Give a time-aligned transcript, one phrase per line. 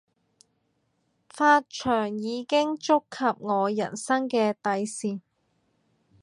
[1.31, 5.21] 髮長已經觸及我人生嘅底線